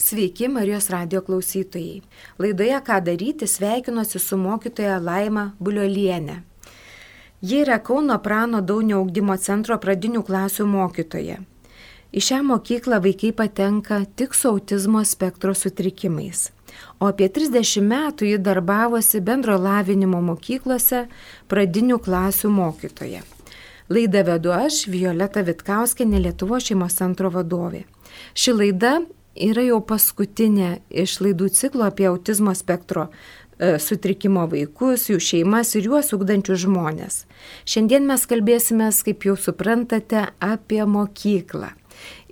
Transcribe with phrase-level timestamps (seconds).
[0.00, 2.02] Sveiki Marijos radio klausytojai.
[2.38, 6.36] Laidoje Ką daryti sveikinuosi su mokytoja Laima Buliolienė.
[7.42, 11.36] Ji yra Kauno Prano Daunio augdymo centro pradinių klasių mokytoja.
[12.16, 16.48] Į šią mokyklą vaikai patenka tik su autizmo spektro sutrikimais.
[16.98, 21.04] O apie 30 metų ji darbavosi bendro lavinimo mokyklose
[21.52, 23.20] pradinių klasių mokytoja.
[23.92, 27.84] Laidą vedu aš, Violeta Vitkauskenė, Lietuvo šeimos centro vadovė.
[28.32, 29.00] Ši laida
[29.34, 35.90] yra jau paskutinė iš laidų ciklo apie autizmo spektro e, sutrikimo vaikus, jų šeimas ir
[35.90, 37.24] juos ugdančius žmonės.
[37.68, 41.74] Šiandien mes kalbėsime, kaip jau suprantate, apie mokyklą.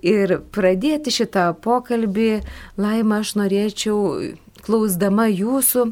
[0.01, 2.41] Ir pradėti šitą pokalbį,
[2.79, 5.89] Laima, aš norėčiau, klausdama jūsų,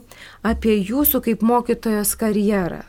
[0.48, 2.86] apie jūsų kaip mokytojos karjerą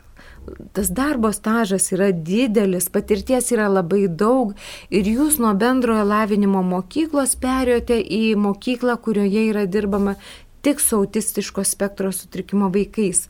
[0.73, 4.53] tas darbo stažas yra didelis, patirties yra labai daug
[4.89, 10.15] ir jūs nuo bendrojo lavinimo mokyklos perėjote į mokyklą, kurioje yra dirbama
[10.61, 13.27] tik su autistiško spektro sutrikimo vaikais.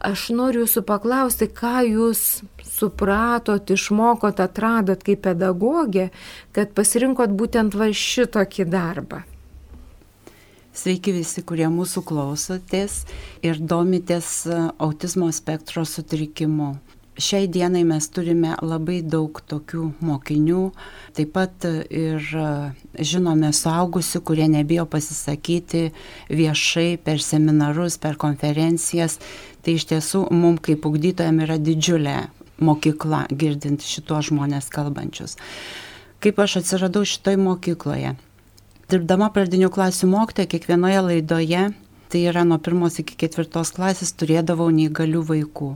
[0.00, 6.08] Aš noriu jūsų paklausti, ką jūs supratot, išmokot, atradot kaip pedagogė,
[6.56, 9.20] kad pasirinkot būtent va šitokį darbą.
[10.70, 13.00] Sveiki visi, kurie mūsų klausotės
[13.42, 16.76] ir domitės e, autizmo spektro sutrikimu.
[17.20, 20.62] Šiai dienai mes turime labai daug tokių mokinių,
[21.18, 22.52] taip pat ir e,
[23.02, 25.90] žinome suaugusių, kurie nebijo pasisakyti
[26.30, 29.18] viešai per seminarus, per konferencijas.
[29.66, 32.18] Tai iš tiesų mums kaip ugdytojams yra didžiulė
[32.62, 35.34] mokykla girdint šitos žmonės kalbančius.
[36.22, 38.14] Kaip aš atsiradau šitoj mokykloje?
[38.90, 41.60] Dirbdama pradinių klasių mokytoja kiekvienoje laidoje,
[42.10, 45.68] tai yra nuo pirmos iki ketvirtos klasės, turėdavau neįgalių vaikų.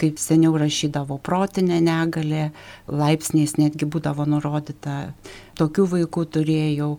[0.00, 2.50] Kaip seniau rašydavo protinė negalė,
[2.92, 5.14] laipsniais netgi būdavo nurodyta.
[5.56, 6.90] Tokių vaikų turėjau,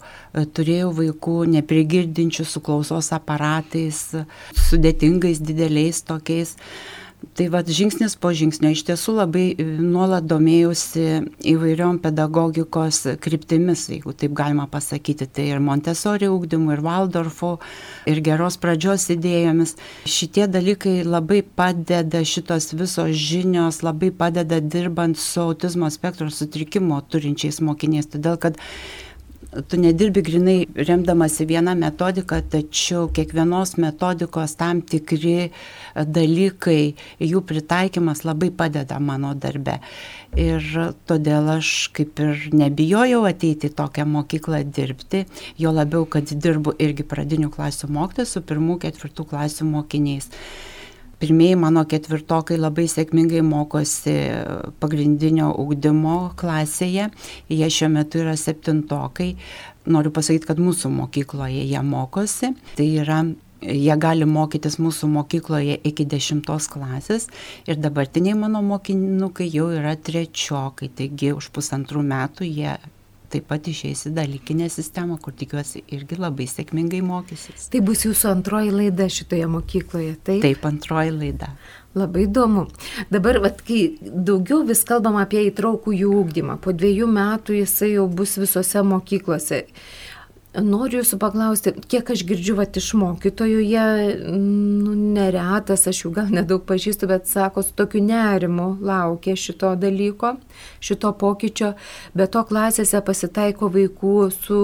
[0.57, 4.01] turėjau vaikų neprigirdinčių su klausos aparatais,
[4.71, 6.55] sudėtingais dideliais tokiais.
[7.19, 8.69] Tai vad žingsnis po žingsnio.
[8.71, 11.03] Iš tiesų labai e, nuolat domėjausi
[11.51, 17.57] įvairiom pedagogikos kryptimis, jeigu taip galima pasakyti, tai ir Montessori ūkdymu, ir Waldorfo,
[18.07, 19.75] ir geros pradžios idėjomis.
[20.07, 27.59] Šitie dalykai labai padeda, šitos visos žinios labai padeda dirbant su autizmo spektro sutrikimo turinčiais
[27.59, 28.59] mokiniais, todėl kad
[29.67, 35.49] tu nedirbi grinai remdamasi vieną metodiką, tačiau kiekvienos metodikos tam tikri
[35.95, 39.79] dalykai, jų pritaikymas labai padeda mano darbe.
[40.37, 40.61] Ir
[41.09, 45.25] todėl aš kaip ir nebijojau ateiti į tokią mokyklą dirbti,
[45.57, 50.29] jo labiau, kad dirbu irgi pradinių klasių mokytojų su pirmų, ketvirtų klasių mokiniais.
[51.19, 54.15] Pirmieji mano ketvirtokai labai sėkmingai mokosi
[54.79, 57.09] pagrindinio ugdymo klasėje,
[57.51, 59.33] jie šiuo metu yra septintokai.
[59.91, 62.53] Noriu pasakyti, kad mūsų mokykloje jie mokosi.
[62.77, 63.23] Tai yra
[63.59, 67.27] jie gali mokytis mūsų mokykloje iki dešimtos klasės
[67.67, 72.77] ir dabartiniai mano mokinukai jau yra trečiokai, taigi už pusantrų metų jie
[73.31, 77.69] taip pat išeis į dalykinę sistemą, kur tikiuosi irgi labai sėkmingai mokysis.
[77.73, 80.41] Tai bus jūsų antroji laida šitoje mokykloje, taip?
[80.45, 81.53] Taip, antroji laida.
[81.97, 82.67] Labai įdomu.
[83.09, 88.05] Dabar, vat, kai daugiau vis kalbam apie įtraukų jų ūkdymą, po dviejų metų jisai jau
[88.11, 89.63] bus visose mokyklose.
[90.65, 93.83] Noriu jūsų paklausti, kiek aš girdžiu vat, iš mokytojų, jie
[94.29, 100.35] nu, neretas, aš jų gal nedaug pažįstu, bet sako, su tokiu nerimu laukia šito dalyko,
[100.83, 101.73] šito pokyčio,
[102.17, 104.63] bet to klasėse pasitaiko vaikų su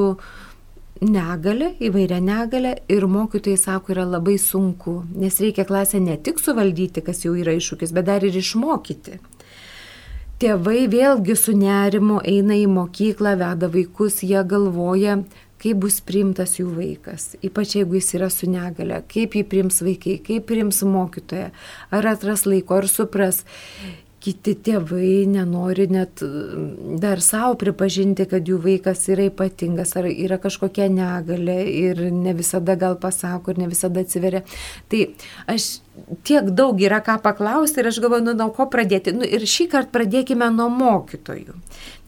[1.06, 7.04] negalė, įvairia negalė ir mokytojai sako, yra labai sunku, nes reikia klasę ne tik suvaldyti,
[7.06, 9.20] kas jau yra iššūkis, bet dar ir išmokyti.
[10.36, 15.22] Tėvai vėlgi su nerimu eina į mokyklą, veda vaikus, jie galvoja,
[15.62, 20.18] kaip bus priimtas jų vaikas, ypač jeigu jis yra su negale, kaip jį priims vaikai,
[20.26, 21.52] kaip priims mokytoja,
[21.96, 23.46] ar atras laiko, ar supras.
[24.26, 30.40] Kiti tėvai nenori net mm, dar savo pripažinti, kad jų vaikas yra ypatingas, ar yra
[30.42, 34.42] kažkokia negalė ir ne visada gal pasako ir ne visada atsiveria.
[34.90, 35.04] Tai
[35.54, 35.68] aš
[36.28, 39.14] tiek daug yra ką paklausti ir aš galvoju, nu, nuo ko pradėti.
[39.16, 41.56] Nu, ir šį kartą pradėkime nuo mokytojų.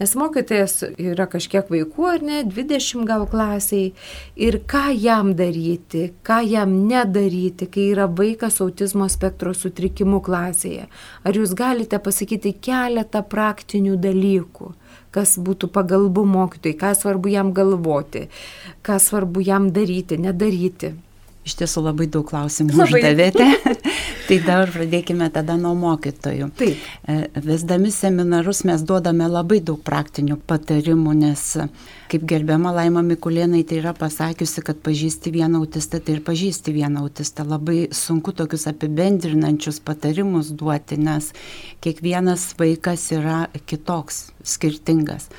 [0.01, 3.93] Nes mokytojas yra kažkiek vaikų, ar ne, 20 gal klasiai.
[4.35, 10.87] Ir ką jam daryti, ką jam nedaryti, kai yra vaikas autizmo spektro sutrikimų klasėje.
[11.23, 14.73] Ar jūs galite pasakyti keletą praktinių dalykų?
[15.17, 18.27] kas būtų pagalbų mokytojai, ką svarbu jam galvoti,
[18.85, 20.93] ką svarbu jam daryti, nedaryti.
[21.47, 22.99] Iš tiesų labai daug klausimų labai.
[22.99, 23.75] uždavėte.
[24.27, 26.49] tai dar pradėkime tada nuo mokytojų.
[26.59, 26.87] Taip.
[27.07, 31.45] E, vesdami seminarus mes duodame labai daug praktinių patarimų, nes
[32.11, 37.05] kaip gerbiama Laima Mikulėnai tai yra pasakiusi, kad pažįsti vieną autistą, tai ir pažįsti vieną
[37.07, 37.47] autistą.
[37.47, 41.31] Labai sunku tokius apibendrinančius patarimus duoti, nes
[41.83, 45.31] kiekvienas vaikas yra kitoks, skirtingas.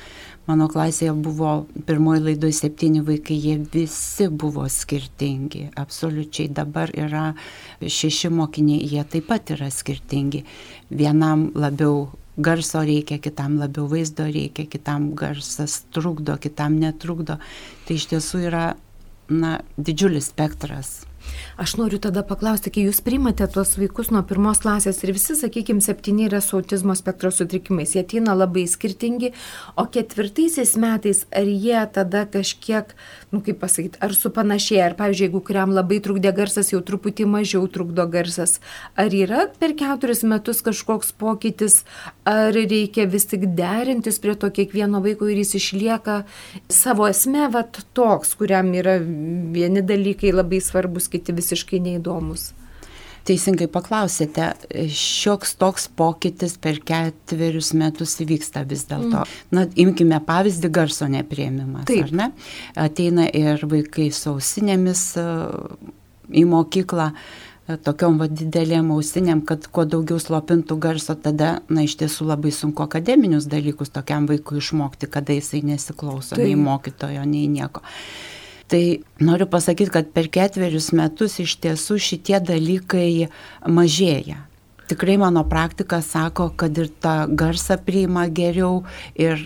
[0.49, 1.49] Mano klasėje buvo
[1.85, 5.67] pirmoji laidoje septyni vaikai, jie visi buvo skirtingi.
[5.77, 7.35] Absoliučiai dabar yra
[7.83, 10.41] šeši mokiniai, jie taip pat yra skirtingi.
[10.89, 12.07] Vienam labiau
[12.41, 17.37] garso reikia, kitam labiau vaizdo reikia, kitam garsas trukdo, kitam netrukdo.
[17.85, 18.65] Tai iš tiesų yra
[19.29, 21.03] na, didžiulis spektras
[21.59, 25.83] Aš noriu tada paklausti, kai jūs primate tuos vaikus nuo pirmos klasės ir visi, sakykime,
[25.83, 29.33] septyni yra su autizmo spektro sutrikimais, jie ateina labai skirtingi,
[29.75, 32.93] o ketvirtaisiais metais ar jie tada kažkiek,
[33.33, 37.67] nu kaip pasakyti, ar supanašėja, ar pavyzdžiui, jeigu kuriam labai trukdė garsas, jau truputį mažiau
[37.67, 38.61] trukdo garsas,
[38.95, 41.81] ar yra per keturis metus kažkoks pokytis,
[42.23, 46.21] ar reikia vis tik derintis prie to kiekvieno vaiko ir jis išlieka
[46.71, 52.53] savo esme, va toks, kuriam yra vieni dalykai labai svarbus, kiti visiškai neįdomus.
[53.27, 54.45] Teisingai paklausėte,
[54.95, 59.25] šioks toks pokytis per ketverius metus įvyksta vis dėlto.
[59.25, 59.35] Mm.
[59.53, 62.07] Na, imkime pavyzdį garso neprieimimas, Taip.
[62.07, 62.29] ar ne?
[62.79, 65.27] Ateina ir vaikai sausinėmis e,
[66.41, 71.99] į mokyklą e, tokiom va didelėm ausinėm, kad kuo daugiau slopintų garso, tada, na, iš
[72.01, 76.49] tiesų labai sunku akademinius dalykus tokiam vaikui išmokti, kada jisai nesiklauso tai.
[76.49, 77.85] nei mokytojo, nei nieko.
[78.69, 83.29] Tai noriu pasakyti, kad per ketverius metus iš tiesų šitie dalykai
[83.65, 84.43] mažėja.
[84.89, 88.83] Tikrai mano praktika sako, kad ir tą garsą priima geriau
[89.17, 89.41] ir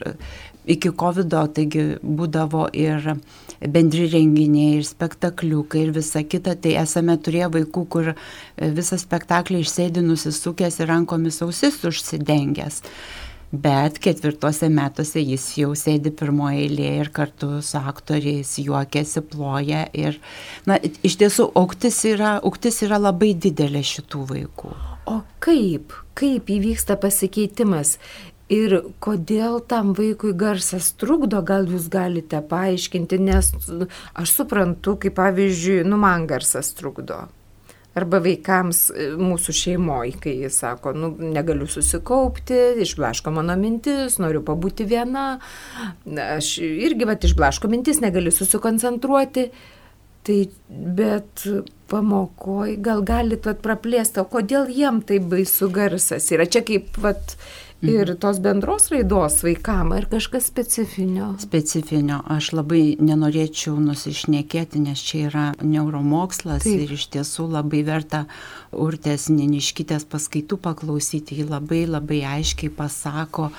[0.68, 3.16] iki COVID, taigi būdavo ir
[3.64, 8.14] bendri renginiai, ir spektakliukai, ir visa kita, tai esame turėję vaikų, kur
[8.60, 12.84] visą spektaklį išsėdi nusisukęs ir rankomis ausis užsidengęs
[13.54, 19.86] bet ketvirtuose metuose jis jau sėdi pirmoje eilėje ir kartu su aktoriais juokiasi, ploja.
[19.94, 20.18] Ir,
[20.66, 24.74] na, iš tiesų, auktis yra, auktis yra labai didelė šitų vaikų.
[25.14, 28.00] O kaip, kaip įvyksta pasikeitimas?
[28.54, 33.54] Ir kodėl tam vaikui garsas trukdo, gal jūs galite paaiškinti, nes
[34.20, 37.24] aš suprantu, kaip pavyzdžiui, nu man garsas trukdo
[37.98, 44.42] arba vaikams e, mūsų šeimoje, kai jis sako, nu, negaliu susikaupti, išblaško mano mintis, noriu
[44.46, 45.38] pabūti viena,
[46.08, 49.50] aš irgi, va, išblaško mintis, negaliu susikoncentruoti.
[50.24, 50.38] Tai
[50.88, 51.42] bet
[51.92, 56.46] pamokoj gal galit praplėsti, o kodėl jiem taip baisu garsas yra.
[56.48, 57.36] Čia kaip vat,
[57.84, 58.18] Ir mhm.
[58.24, 61.34] tos bendros raidos vaikam ir kažkas specifinio.
[61.44, 62.22] Specifinio.
[62.32, 66.86] Aš labai nenorėčiau nusišnekėti, nes čia yra neuromokslas Taip.
[66.86, 68.24] ir iš tiesų labai verta
[68.72, 71.42] urtės neniškitės paskaitų paklausyti.
[71.42, 73.50] Ji labai labai aiškiai pasako,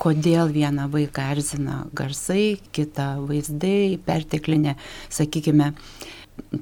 [0.00, 4.78] kodėl vieną vaiką erzina garsai, kitą vaizdai, perteklinė,
[5.12, 5.74] sakykime,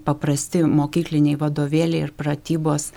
[0.04, 2.90] paprasti mokykliniai vadovėliai ir pratybos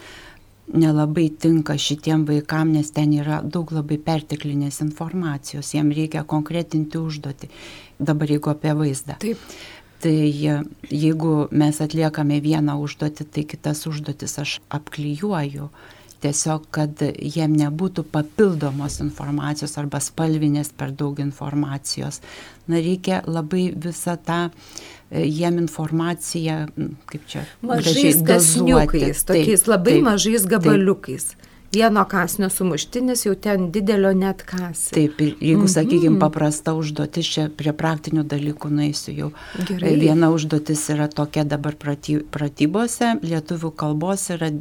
[0.73, 7.49] nelabai tinka šitiem vaikam, nes ten yra daug labai perteklinės informacijos, jiem reikia konkretinti užduoti.
[7.99, 9.19] Dabar jeigu apie vaizdą.
[9.21, 9.41] Taip.
[10.05, 10.11] Tai
[10.91, 15.69] jeigu mes atliekame vieną užduotį, tai kitas užduotis aš apklijuoju.
[16.25, 22.21] Tiesiog, kad jiem nebūtų papildomos informacijos arba spalvinės per daug informacijos.
[22.65, 24.39] Na, reikia labai visą tą
[25.11, 26.65] E, jiem informaciją,
[27.05, 31.27] kaip čia, mažais kasniukais, tokiais taip, labai taip, mažais gabaliukais.
[31.35, 31.51] Taip.
[31.75, 34.87] Vieno kasnio sumuštinis jau ten didelio net kas.
[34.95, 35.73] Taip, jeigu, mm -hmm.
[35.73, 39.31] sakykime, paprasta užduotis, čia prie praktinių dalykų naisiu jau.
[39.67, 39.95] Gerai.
[39.99, 41.75] Viena užduotis yra tokia dabar
[42.31, 44.51] pratybose, lietuvių kalbos yra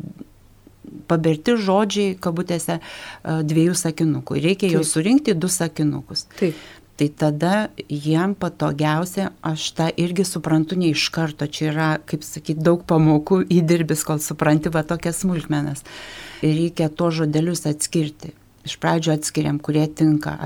[1.08, 4.40] paberti žodžiai, kabutėse, e, dviejų sakinukų.
[4.40, 4.78] Reikia Taip.
[4.78, 6.26] jau surinkti du sakinukus.
[6.40, 6.58] Taip
[6.96, 12.62] tai tada jiem patogiausia, aš tą irgi suprantu ne iš karto, čia yra, kaip sakyti,
[12.62, 15.82] daug pamokų įdirbis, kol supranti va tokias smulkmenas.
[16.44, 18.34] Reikia to žodelius atskirti.
[18.64, 20.38] Iš pradžio atskiriam, kurie tinka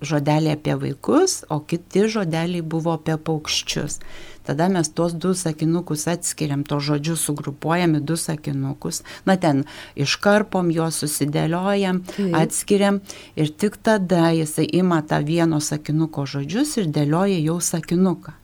[0.00, 4.00] žodeliai apie vaikus, o kiti žodeliai buvo apie paukščius.
[4.46, 9.02] Tada mes tuos du sakinukus atskiriam, to žodžius sugrupuojam į du sakinukus.
[9.26, 9.64] Na ten
[9.98, 12.36] iškarpom juos, susidėliojam, Taip.
[12.38, 13.00] atskiriam
[13.34, 18.36] ir tik tada jisai ima tą vieno sakinuko žodžius ir dėlioja jau sakinuką.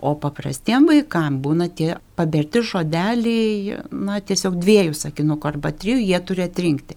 [0.00, 6.44] O paprastiem vaikam būna tie paberti žodeliai, na tiesiog dviejų sakinukų arba trijų, jie turi
[6.44, 6.96] atrinkti.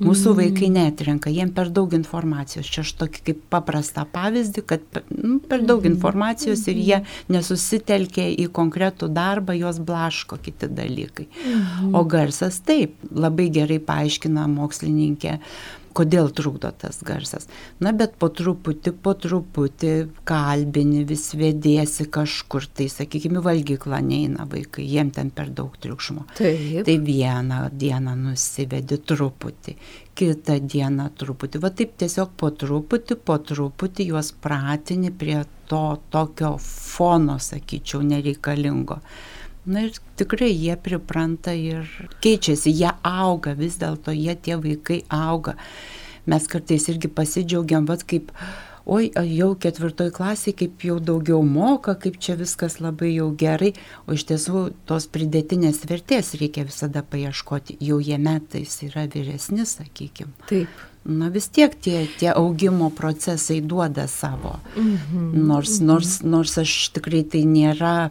[0.00, 2.68] Mūsų vaikai netrenka, jiem per daug informacijos.
[2.72, 7.00] Čia aš tokį kaip paprastą pavyzdį, kad nu, per daug informacijos ir jie
[7.32, 11.28] nesusitelkia į konkretų darbą, juos blaško kiti dalykai.
[11.92, 15.36] O garsas taip, labai gerai paaiškina mokslininkė
[15.96, 17.48] kodėl trukdo tas garsas.
[17.82, 19.94] Na, bet po truputį, po truputį
[20.28, 26.26] kalbini, vis vėdėsi kažkur, tai sakykime, valgyklą neina vaikai, jiem ten per daug triukšmo.
[26.38, 26.84] Taip.
[26.86, 29.76] Tai vieną dieną nusivedi truputį,
[30.18, 31.62] kitą dieną truputį.
[31.64, 39.00] Va taip tiesiog po truputį, po truputį juos pratini prie to tokio fono, sakyčiau, nereikalingo.
[39.70, 41.86] Na ir tikrai jie pripranta ir
[42.24, 45.54] keičiasi, jie auga, vis dėlto jie tie vaikai auga.
[46.26, 48.32] Mes kartais irgi pasidžiaugiam, vad kaip,
[48.90, 53.70] oi, jau ketvirtoj klasiai, kaip jau daugiau moka, kaip čia viskas labai jau gerai,
[54.06, 60.34] o iš tiesų tos pridėtinės vertės reikia visada paieškoti, jau jie metais yra vyresni, sakykime.
[60.50, 60.86] Taip.
[61.00, 64.58] Na vis tiek tie, tie augimo procesai duoda savo.
[64.74, 65.30] Mhm.
[65.46, 68.10] Nors, nors, nors aš tikrai tai nėra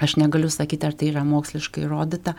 [0.00, 2.34] Aš negaliu sakyti, ar tai yra moksliškai įrodyta,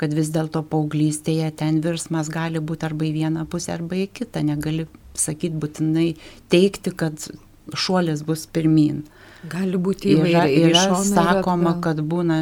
[0.00, 4.44] kad vis dėlto paauglystėje ten virsmas gali būti arba į vieną pusę, arba į kitą.
[4.46, 4.86] Negali
[5.18, 6.10] sakyti būtinai
[6.52, 7.30] teikti, kad
[7.76, 9.02] šuolis bus pirmin.
[9.48, 10.56] Gali būti įvairiai.
[10.68, 11.80] Yra, yra sakoma, yra...
[11.86, 12.40] kad būna,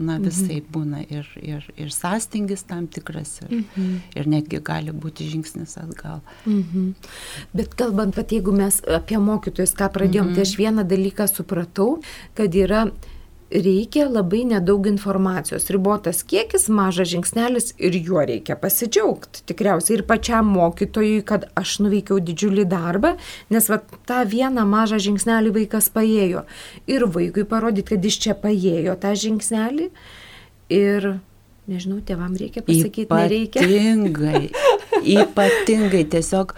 [0.00, 0.68] na visai mhm.
[0.72, 3.98] būna ir, ir, ir sąstingis tam tikras, ir, mhm.
[4.16, 6.22] ir netgi gali būti žingsnis atgal.
[6.48, 6.94] Mhm.
[7.52, 10.40] Bet kalbant, pat jeigu mes apie mokytojus, ką pradėjom, tai mhm.
[10.40, 11.90] tai aš vieną dalyką supratau,
[12.38, 12.86] kad yra
[13.52, 19.44] reikia labai nedaug informacijos, ribotas kiekis, mažas žingsnelis ir juo reikia pasidžiaugti.
[19.50, 23.14] Tikriausiai ir pačiam mokytojui, kad aš nuveikiau didžiulį darbą,
[23.52, 26.46] nes va, tą vieną mažą žingsnelį vaikas paėjo.
[26.90, 29.90] Ir vaikui parodyti, kad jis čia paėjo tą žingsnelį.
[30.72, 31.08] Ir
[31.70, 33.66] nežinau, tėvam reikia pasakyti, nereikia.
[33.66, 34.46] Ypatingai,
[35.22, 36.56] ypatingai tiesiog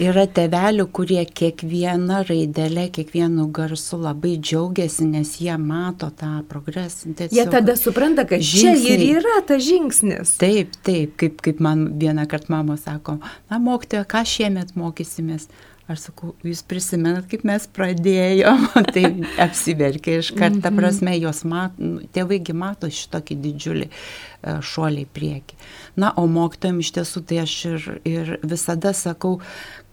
[0.00, 7.12] Yra tevelių, kurie kiekvieną raidelę, kiekvienu garsu labai džiaugiasi, nes jie mato tą progresą.
[7.18, 8.80] Tiesiog jie tada supranta, kad žingsniai.
[8.80, 10.32] čia ir yra tas žingsnis.
[10.40, 13.18] Taip, taip, kaip, kaip man vieną kartą mama sako,
[13.52, 15.50] na mokytoja, ką šiemet mokysimės.
[15.90, 19.04] Aš sakau, jūs prisimenat, kaip mes pradėjom, tai
[19.42, 20.80] apsiverkė iš karto, ta mhm.
[20.80, 21.76] prasme, jos mat,
[22.14, 25.60] tėvaigi mato šitokį didžiulį e, šuolį į priekį.
[25.98, 29.38] Na, o mokytojim iš tiesų tai aš ir, ir visada sakau,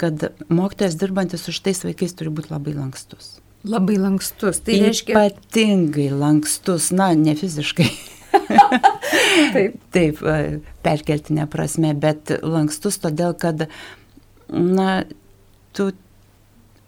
[0.02, 3.38] kad mokytojas dirbantis su šitais vaikais turi būti labai lankstus.
[3.68, 5.16] Labai lankstus, tai reiškia.
[5.16, 7.90] Ypatingai lankstus, na, ne fiziškai.
[9.56, 9.78] taip.
[9.96, 13.66] Taip, e, perkeltinė prasme, bet lankstus todėl, kad,
[14.54, 14.92] na,
[15.76, 15.92] tu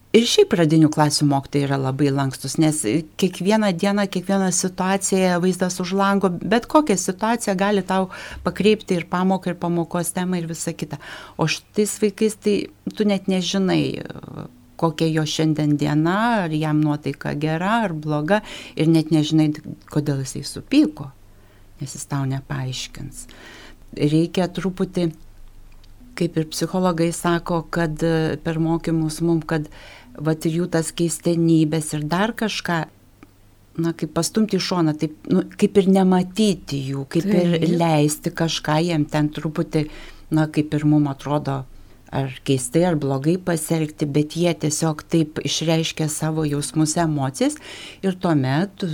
[0.10, 2.80] Ir šiaip pradinių klasių mokytojai yra labai lankstus, nes
[3.22, 8.08] kiekvieną dieną, kiekvieną situaciją vaizdas už lango, bet kokią situaciją gali tau
[8.42, 10.98] pakreipti ir pamoką, ir pamokos temą, ir visa kita.
[11.38, 12.56] O šitais vaikais tai
[12.98, 14.01] tu net nežinai,
[14.82, 18.42] kokia jo šiandien diena, ar jam nuotaika gera ar bloga,
[18.74, 19.51] ir net nežinai,
[19.94, 21.12] kodėl jisai supyko,
[21.84, 23.28] nes jis tau nepaaiškins.
[23.94, 25.12] Reikia truputį
[26.20, 29.70] kaip ir psichologai sako, kad e, per mokymus mum, kad
[30.20, 32.80] vat jų tas keistenybės ir dar kažką,
[33.80, 37.58] na, kaip pastumti į šoną, taip, nu, kaip ir nematyti jų, kaip taip.
[37.60, 39.88] ir leisti kažką jiem ten truputį,
[40.36, 41.64] na, kaip ir mum atrodo,
[42.12, 47.60] ar keistai, ar blogai pasielgti, bet jie tiesiog taip išreiškia savo jausmus, emocijas
[48.02, 48.86] ir tuomet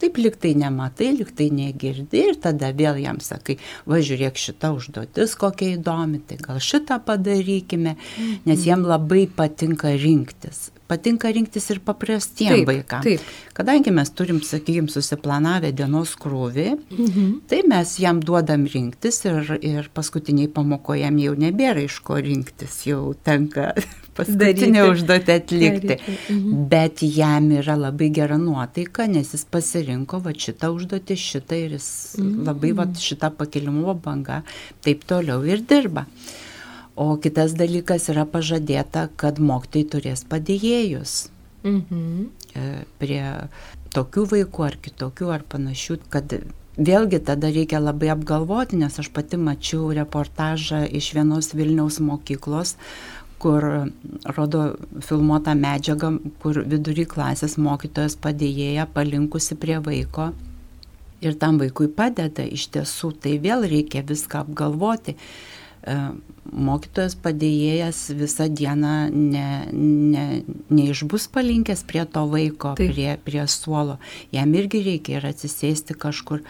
[0.00, 3.56] Taip liktai nematai, liktai negirdi ir tada vėl jam sakai,
[3.88, 7.96] važiuok šitą užduotis kokia įdomi, tai gal šitą padarykime,
[8.44, 10.66] nes jiem labai patinka rinktis.
[10.86, 13.02] Patinka rinktis ir paprastiem vaikams.
[13.02, 13.30] Taip.
[13.56, 17.32] Kadangi mes turim, sakykime, susiplanavę dienos krūvį, mhm.
[17.50, 22.78] tai mes jam duodam rinktis ir, ir paskutiniai pamokoje jam jau nebėra iš ko rinktis,
[22.86, 23.72] jau tenka
[24.16, 25.98] paskutinę užduotį atlikti.
[25.98, 26.64] Mhm.
[26.70, 31.88] Bet jam yra labai gera nuotaika, nes jis pasirinko va šitą užduotį, šitą ir jis
[32.20, 32.42] mhm.
[32.46, 34.42] labai va šitą pakilimo bangą
[34.86, 36.06] taip toliau ir dirba.
[36.96, 41.16] O kitas dalykas yra pažadėta, kad mokytojai turės padėjėjus.
[41.66, 42.28] Mhm.
[42.56, 42.68] E,
[43.00, 43.24] prie
[43.92, 46.32] tokių vaikų ar kitokių ar panašių, kad
[46.76, 52.74] Vėlgi tada reikia labai apgalvoti, nes aš pati mačiau reportažą iš vienos Vilniaus mokyklos,
[53.40, 53.64] kur
[54.36, 54.64] rodo
[55.00, 56.10] filmuotą medžiagą,
[56.42, 60.34] kur vidury klasės mokytojas padėjėja palinkusi prie vaiko
[61.24, 65.16] ir tam vaikui padeda iš tiesų, tai vėl reikia viską apgalvoti.
[65.86, 65.96] E,
[66.46, 70.24] mokytojas padėjėjas visą dieną ne, ne,
[70.70, 72.92] neišbus palinkęs prie to vaiko, Taip.
[72.94, 73.98] prie, prie suolo.
[74.34, 76.42] Jam irgi reikia ir atsisėsti kažkur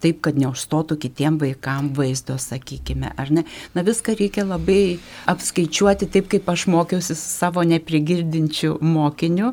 [0.00, 3.44] taip, kad neužstotų kitiem vaikam vaizdo, sakykime, ar ne.
[3.76, 4.98] Na viską reikia labai
[5.30, 9.52] apskaičiuoti taip, kaip aš mokiausi su savo neprigirdinčiu mokiniu,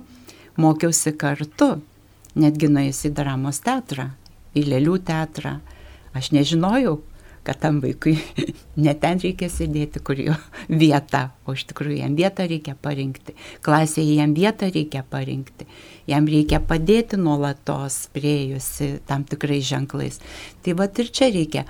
[0.57, 1.75] mokiausi kartu,
[2.39, 4.11] netgi nuėjus į dramos teatrą,
[4.57, 5.57] į lėlių teatrą.
[6.17, 7.01] Aš nežinojau,
[7.47, 8.17] kad tam vaikui
[8.85, 10.35] ne ten reikia sėdėti, kur jo
[10.83, 13.37] vieta, o iš tikrųjų jam vietą reikia parinkti.
[13.63, 15.67] Klasėje jam vietą reikia parinkti.
[16.07, 20.19] Jam reikia padėti nuolatos priejusi tam tikrais ženklais.
[20.63, 21.63] Tai va ir čia reikia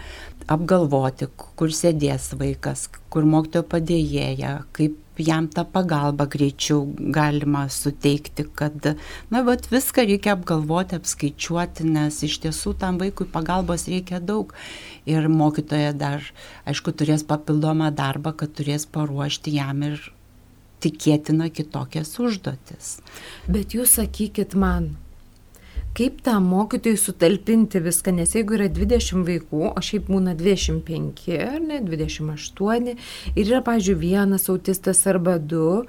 [0.52, 1.28] apgalvoti,
[1.60, 8.92] kur sėdės vaikas, kur mokytojo padėjėja, kaip jam tą pagalbą greičiau galima suteikti, kad,
[9.34, 14.54] na, bet viską reikia apgalvoti, apskaičiuoti, nes iš tiesų tam vaikui pagalbos reikia daug
[15.10, 16.24] ir mokytoja dar,
[16.70, 20.00] aišku, turės papildomą darbą, kad turės paruošti jam ir
[20.84, 22.98] tikėtina kitokias užduotis.
[23.50, 24.94] Bet jūs sakykit man,
[25.98, 31.58] kaip tam mokytojui sutalpinti viską, nes jeigu yra 20 vaikų, o šiaip būna 25 ar
[31.64, 35.88] ne, 28 ir yra, pažiūrėjau, vienas autistas arba du,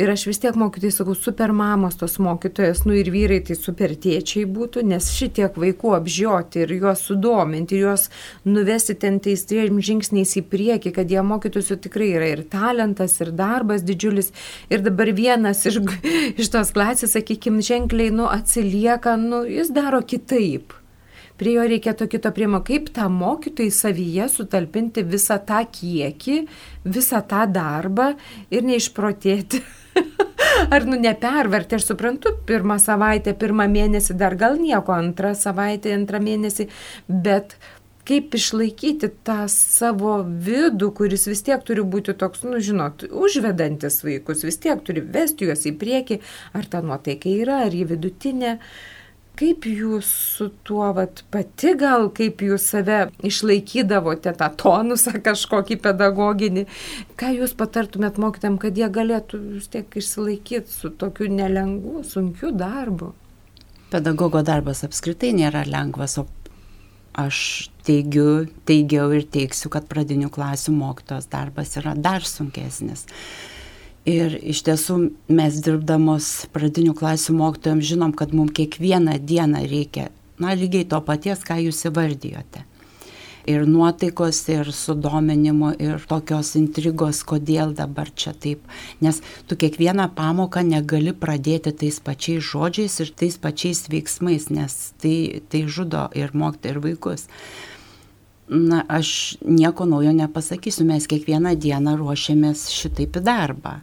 [0.00, 3.92] Ir aš vis tiek mokytojai sakau, super mamos tos mokytojas, nu ir vyrai tai super
[3.92, 8.06] tėčiai būtų, nes šitiek vaikų apžioti ir juos sudominti, ir juos
[8.48, 13.34] nuvesti ten tais dviem žingsniais į priekį, kad jie mokytųsi tikrai yra ir talentas, ir
[13.36, 14.32] darbas didžiulis.
[14.72, 15.82] Ir dabar vienas iš,
[16.40, 20.79] iš tos klasės, sakykime, ženkliai, nu atsilieka, nu jis daro kitaip
[21.40, 26.38] prie jo reikėtų kito priemo, kaip tą mokytojai savyje sutalpinti visą tą kiekį,
[26.84, 28.12] visą tą darbą
[28.52, 29.62] ir neišprotėti.
[30.74, 36.20] Ar nu neperverti, aš suprantu, pirmą savaitę, pirmą mėnesį dar gal nieko, antrą savaitę, antrą
[36.22, 36.68] mėnesį,
[37.08, 37.56] bet
[38.10, 44.42] kaip išlaikyti tą savo vidų, kuris vis tiek turi būti toks, nu žinot, užvedantis vaikus,
[44.46, 46.18] vis tiek turi vesti juos į priekį,
[46.58, 48.56] ar ta nuotaika yra, ar ji vidutinė.
[49.40, 50.04] Kaip jūs
[50.36, 56.66] su tuo, vat, pati gal, kaip jūs save išlaikydavote tą tonusą kažkokį pedagoginį,
[57.16, 63.14] ką jūs patartumėt mokytam, kad jie galėtų vis tiek išsilaikyti su tokiu nelengvu, sunkiu darbu?
[63.88, 66.26] Pedagogo darbas apskritai nėra lengvas, o
[67.16, 73.06] aš teigiu, teigiau ir teiksiu, kad pradinių klasių mokytos darbas yra dar sunkesnis.
[74.08, 74.94] Ir iš tiesų
[75.28, 80.08] mes dirbdamos pradinių klasių mokytojams žinom, kad mums kiekvieną dieną reikia,
[80.40, 82.64] na, lygiai to paties, ką jūs įvardijote.
[83.48, 88.64] Ir nuotaikos, ir sudominimo, ir tokios intrigos, kodėl dabar čia taip.
[89.04, 95.42] Nes tu kiekvieną pamoką negali pradėti tais pačiais žodžiais ir tais pačiais veiksmais, nes tai,
[95.48, 97.26] tai žudo ir mokytojai, ir vaikus.
[98.48, 103.76] Na, aš nieko naujo nepasakysiu, mes kiekvieną dieną ruošiamės šitaip į darbą.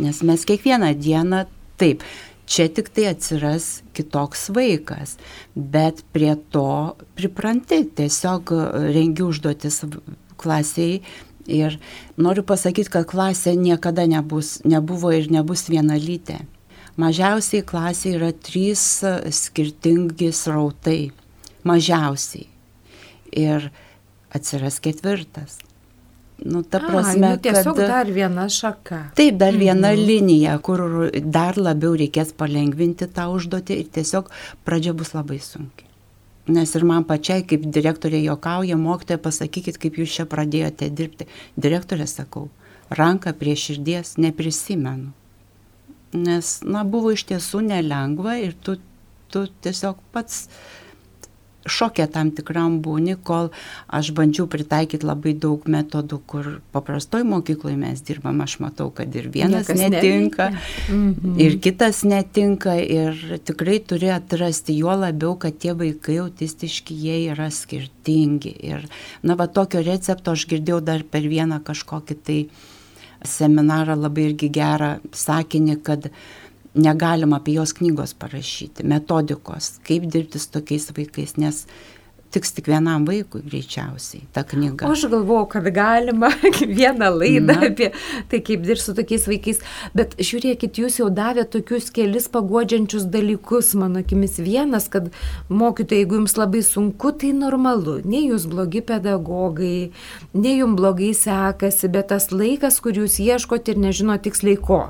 [0.00, 1.44] Nes mes kiekvieną dieną
[1.80, 2.04] taip,
[2.50, 5.16] čia tik tai atsiras kitoks vaikas,
[5.54, 8.54] bet prie to pripranti, tiesiog
[8.94, 9.84] rengi užduotis
[10.40, 11.02] klasiai
[11.50, 11.76] ir
[12.16, 16.40] noriu pasakyti, kad klasė niekada nebus, nebuvo ir nebus vienalytė.
[17.00, 18.82] Mažiausiai klasė yra trys
[19.32, 21.12] skirtingi srautai.
[21.64, 22.48] Mažiausiai.
[23.36, 23.70] Ir
[24.34, 25.60] atsiras ketvirtas.
[26.44, 29.00] Nu, ta prasme, A, nu, tiesiog kad, dar viena šaka.
[29.16, 30.06] Taip, dar viena mhm.
[30.08, 34.30] linija, kur dar labiau reikės palengvinti tą užduotį ir tiesiog
[34.64, 35.86] pradžia bus labai sunki.
[36.50, 41.28] Nes ir man pačiai, kaip direktorė jokauja, mokytoja, pasakykit, kaip jūs čia pradėjote dirbti.
[41.60, 42.48] Direktorė sakau,
[42.90, 45.12] ranką prie širdies neprisimenu.
[46.16, 48.80] Nes, na, buvo iš tiesų nelengva ir tu,
[49.30, 50.79] tu tiesiog pats uh,
[51.70, 53.50] šokė tam tikram būni, kol
[53.88, 59.30] aš bandžiau pritaikyti labai daug metodų, kur paprastoj mokykloje mes dirbam, aš matau, kad ir
[59.32, 60.48] vienas Niekas netinka,
[60.88, 61.36] mhm.
[61.40, 67.50] ir kitas netinka, ir tikrai turi atrasti, juo labiau, kad tie vaikai autistiški, jie yra
[67.54, 68.56] skirtingi.
[68.70, 68.84] Ir,
[69.22, 72.42] na, va, tokio recepto aš girdėjau dar per vieną kažkokį tai
[73.26, 76.08] seminarą labai irgi gerą sakinį, kad
[76.74, 81.64] negalima apie jos knygos parašyti, metodikos, kaip dirbti su tokiais vaikais, nes
[82.30, 84.86] tiks tik vienam vaikui greičiausiai ta knyga.
[84.86, 86.30] O aš galvojau, kad galima
[86.78, 87.66] vieną laidą Na.
[87.66, 87.90] apie
[88.30, 89.58] tai, kaip dirbti su tokiais vaikais,
[89.98, 94.38] bet žiūrėkit, jūs jau davė tokius kelis pagodžiančius dalykus, mano akimis.
[94.46, 95.10] Vienas, kad
[95.50, 99.90] mokytojai, jeigu jums labai sunku, tai normalu, ne jūs blogi pedagogai,
[100.38, 104.84] ne jums blogai sekasi, bet tas laikas, kur jūs ieškote ir nežino tiksliai ko.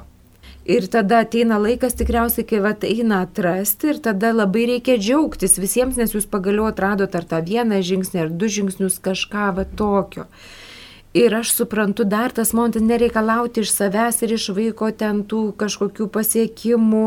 [0.69, 5.97] Ir tada ateina laikas tikriausiai, kai vat eina atrasti ir tada labai reikia džiaugtis visiems,
[5.97, 10.27] nes jūs pagaliau atradote ar tą vieną žingsnį, ar du žingsnius kažką va tokio.
[11.17, 16.07] Ir aš suprantu dar tas momentas nereikalauti iš savęs ir iš vaiko ten tų kažkokių
[16.13, 17.07] pasiekimų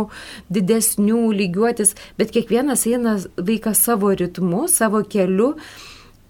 [0.52, 5.54] didesnių lygiuotis, bet kiekvienas eina vaikas savo ritmu, savo keliu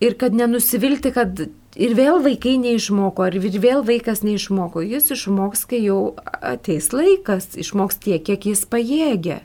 [0.03, 1.45] Ir kad nenusivilti, kad
[1.79, 4.83] ir vėl vaikai neišmoko, ar ir vėl vaikas neišmoko.
[4.83, 6.01] Jis išmoks, kai jau
[6.41, 9.41] ateis laikas, išmoks tiek, kiek jis pajėgia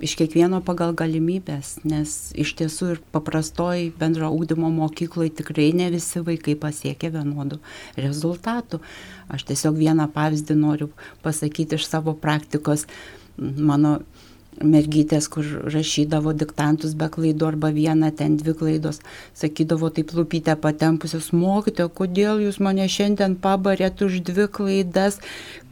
[0.00, 6.22] iš kiekvieno pagal galimybės, nes iš tiesų ir paprastoj bendro ūkdymo mokykloje tikrai ne visi
[6.24, 7.58] vaikai pasiekia vienodų
[7.98, 8.80] rezultatų.
[9.32, 10.90] Aš tiesiog vieną pavyzdį noriu
[11.24, 12.86] pasakyti iš savo praktikos.
[13.38, 13.98] Mano
[14.62, 19.00] mergytės, kur rašydavo diktantus be klaidų arba vieną, ten dvi klaidos,
[19.38, 25.20] sakydavo taip lūpytę patempusius, mokytojo, kodėl jūs mane šiandien pabarėt už dvi klaidas,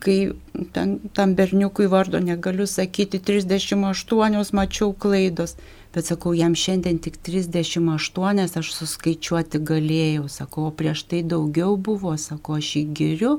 [0.03, 0.33] kai
[0.77, 5.57] ten, tam berniukui vardo negaliu sakyti, 38 mačiau klaidos.
[5.97, 12.59] Bet sakau, jam šiandien tik 38 aš suskaičiuoti galėjau, sakau, prieš tai daugiau buvo, sakau,
[12.61, 13.39] aš jį giriu,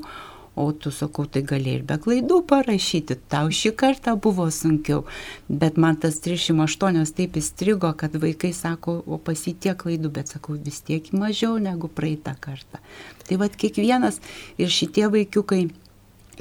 [0.58, 5.04] O tu sakau, tai gali ir be klaidų parašyti, tau šį kartą buvo sunkiau.
[5.48, 10.82] Bet man tas 308 taip įstrigo, kad vaikai sako, o pasitie klaidų, bet sakau, vis
[10.88, 12.82] tiek mažiau negu praeitą kartą.
[13.30, 14.18] Tai vad kiekvienas
[14.58, 15.68] ir šitie vaikiukai,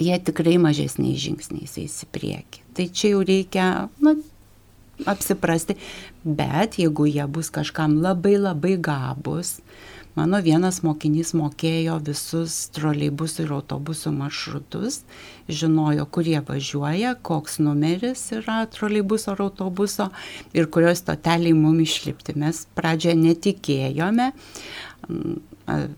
[0.00, 2.64] jie tikrai mažesniais žingsniais eis į priekį.
[2.76, 3.68] Tai čia jau reikia,
[4.00, 4.16] na,
[5.04, 5.76] apsiprasti,
[6.24, 9.58] bet jeigu jie bus kažkam labai labai gabus,
[10.16, 15.02] Mano vienas mokinys mokėjo visus troleibusų ir autobusų maršrutus,
[15.52, 20.08] žinojo, kurie važiuoja, koks numeris yra troleibuso ar autobuso
[20.56, 22.32] ir kurios stoteliai mums išlipti.
[22.40, 24.30] Mes pradžioje netikėjome,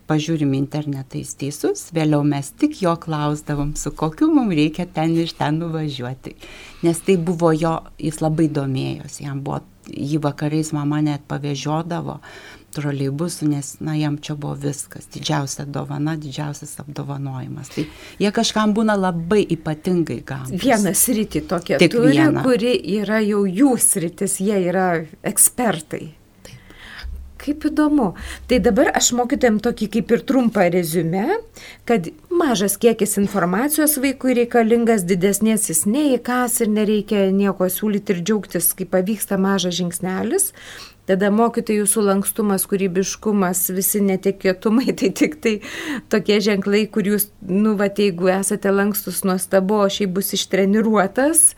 [0.09, 5.61] pažiūrim internetais teisus, vėliau mes tik jo klausdavom, su kokiu mums reikia ten iš ten
[5.63, 6.35] nuvažiuoti.
[6.83, 12.19] Nes tai buvo jo, jis labai domėjosi, jam buvo, jį vakarais mama net pavežiodavo,
[12.75, 17.71] troleibusų, nes, na, jam čia buvo viskas, didžiausia dovana, didžiausias apdovanojimas.
[17.73, 17.87] Tai
[18.21, 20.53] jie kažkam būna labai ypatingai gavus.
[20.61, 22.45] Vieną sritį tokia Tik turi, vieną.
[22.45, 24.87] kuri yra jau jų sritis, jie yra
[25.25, 26.15] ekspertai.
[27.39, 28.09] Kaip įdomu.
[28.51, 31.37] Tai dabar aš mokytėm tokį kaip ir trumpą rezumę,
[31.87, 38.73] kad mažas kiekis informacijos vaikui reikalingas, didesnės jis neįkas ir nereikia nieko siūlyti ir džiaugtis,
[38.75, 40.51] kai pavyksta mažas žingsnelis.
[41.09, 45.55] Tada mokytojų sulankstumas, kūrybiškumas, visi netikėtumai, tai tik tai
[46.13, 51.55] tokie ženklai, kur jūs, nu, va, jeigu esate lankstus nuostabu, o šiaip bus ištreniruotas.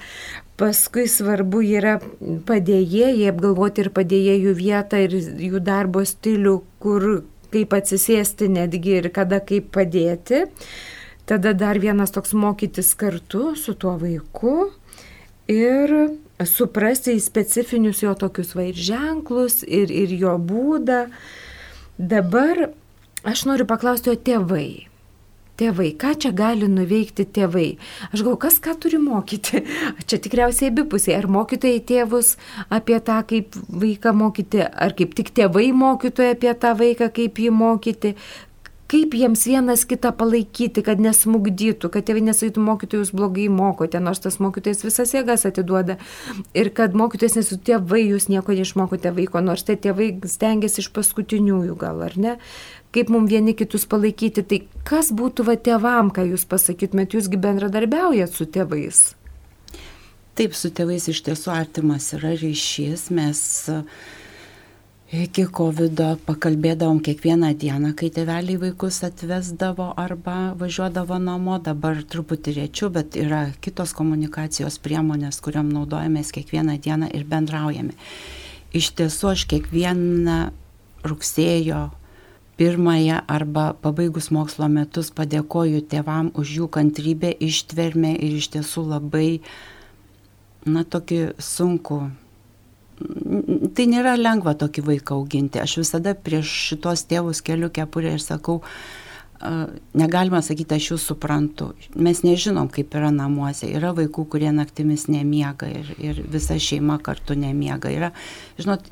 [0.61, 1.97] Paskui svarbu yra
[2.47, 7.07] padėjėjai, apgalvoti ir padėjėjų vietą ir jų darbo stilių, kur
[7.51, 10.45] kaip atsisėsti netgi ir kada kaip padėti.
[11.27, 14.71] Tada dar vienas toks mokytis kartu su tuo vaiku
[15.51, 15.95] ir
[16.45, 21.05] suprasti specifinius jo tokius va ir ženklus, ir, ir jo būdą.
[21.97, 22.69] Dabar
[23.27, 24.91] aš noriu paklausti, o tėvai.
[25.61, 27.75] Tėvai, ką čia gali nuveikti tėvai?
[28.09, 29.59] Aš galvoju, kas ką turi mokyti?
[30.09, 31.19] Čia tikriausiai abipusiai.
[31.19, 32.31] Ar mokytojai tėvus
[32.73, 37.51] apie tą, kaip vaiką mokyti, ar kaip tik tėvai mokytojai apie tą vaiką, kaip jį
[37.53, 38.15] mokyti
[38.91, 44.39] kaip jiems vienas kitą palaikyti, kad nesmugdytų, kad tėvai nesakytų mokytojus blogai mokote, nors tas
[44.43, 45.95] mokytojas visas jėgas atiduoda.
[46.57, 51.77] Ir kad mokytojas nesu tėvai, jūs nieko neišmokote vaiko, nors tai tėvai stengiasi iš paskutiniųjų
[51.79, 52.35] gal, ar ne?
[52.91, 58.35] Kaip mums vieni kitus palaikyti, tai kas būtų va tėvam, ką jūs pasakytumėt, jūsgi bendradarbiaujat
[58.35, 59.05] su tėvais.
[60.35, 63.39] Taip, su tėvais iš tiesų artimas yra ryšys, mes
[63.71, 63.85] uh,
[65.11, 72.87] Iki COVID pakalbėdavom kiekvieną dieną, kai tėveliai vaikus atvesdavo arba važiuodavo namo, dabar truputį rečiau,
[72.95, 77.91] bet yra kitos komunikacijos priemonės, kuriam naudojamės kiekvieną dieną ir bendraujame.
[78.71, 80.37] Iš tiesų aš kiekvieną
[81.03, 81.83] rugsėjo
[82.55, 89.41] pirmąją arba pabaigus mokslo metus padėkoju tėvam už jų kantrybę, ištvermę ir iš tiesų labai,
[90.63, 92.05] na, tokį sunku
[93.75, 95.61] tai nėra lengva tokį vaiką auginti.
[95.61, 98.61] Aš visada prieš šitos tėvus keliu kepurę ir sakau,
[99.97, 101.71] negalima sakyti, aš jūs suprantu.
[101.95, 103.69] Mes nežinom, kaip yra namuose.
[103.71, 107.89] Yra vaikų, kurie naktimis nemiega ir, ir visa šeima kartu nemiega.
[107.93, 108.11] Yra,
[108.61, 108.91] žinot,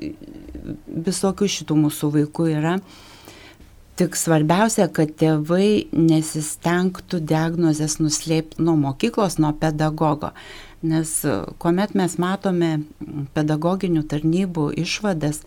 [1.10, 2.80] visokių šitų mūsų vaikų yra.
[3.99, 10.29] Tik svarbiausia, kad tėvai nesistengtų diagnozės nuslėpti nuo mokyklos, nuo pedagogo.
[10.88, 12.69] Nes e, kuomet mes matome
[13.35, 15.41] pedagoginių tarnybų išvadas,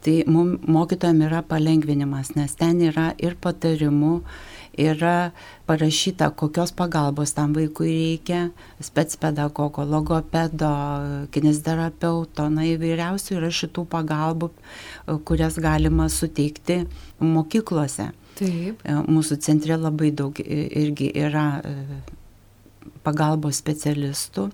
[0.00, 4.22] tai mums mokytojams yra palengvinimas, nes ten yra ir patarimų,
[4.78, 5.32] yra
[5.66, 8.46] parašyta, kokios pagalbos tam vaikui reikia,
[8.80, 10.72] spetspedagogo, logopedo,
[11.34, 16.82] kineziterapeuto, na įvairiausių yra šitų pagalbų, e, kurias galima suteikti
[17.20, 18.10] mokyklose.
[18.40, 18.80] Taip.
[18.84, 21.46] E, mūsų centre labai daug irgi yra
[23.02, 24.48] pagalbos specialistų,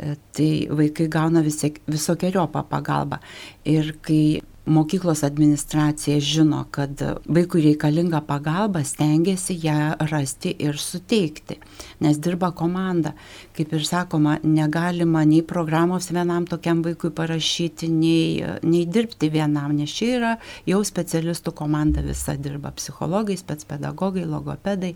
[0.00, 3.20] e, tai vaikai gauna visokiojopą pagalbą.
[3.64, 4.40] Ir kai
[4.70, 11.58] mokyklos administracija žino, kad vaikui reikalinga pagalba, stengiasi ją rasti ir suteikti,
[12.00, 13.12] nes dirba komanda.
[13.56, 19.90] Kaip ir sakoma, negalima nei programos vienam tokiam vaikui parašyti, nei, nei dirbti vienam, nes
[19.90, 20.32] čia yra
[20.70, 24.94] jau specialistų komanda visa dirba- psichologai, spetspedagogai, logopedai.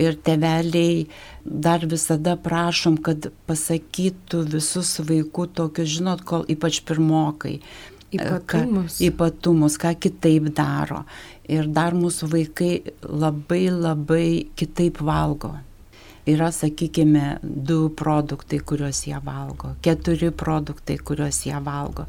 [0.00, 1.06] Ir teveliai
[1.44, 7.58] dar visada prašom, kad pasakytų visus vaikų tokius, žinot, kol ypač pirmokai,
[8.12, 8.98] Ypatumus.
[8.98, 11.02] Ką, ypatumus, ką kitaip daro.
[11.48, 12.72] Ir dar mūsų vaikai
[13.08, 15.54] labai labai kitaip valgo.
[16.28, 22.06] Yra, sakykime, du produktai, kuriuos jie valgo, keturi produktai, kuriuos jie valgo.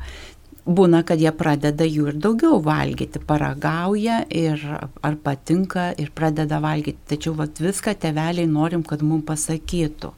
[0.63, 7.01] Būna, kad jie pradeda jų ir daugiau valgyti, paragauja ir ar patinka ir pradeda valgyti.
[7.15, 10.13] Tačiau vat, viską teveliai norim, kad mums pasakytų